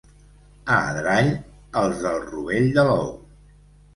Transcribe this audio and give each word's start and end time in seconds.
A 0.75 0.77
Adrall, 0.93 1.29
els 1.81 2.01
del 2.05 2.17
rovell 2.29 2.65
de 2.79 2.87
l'ou. 2.89 3.13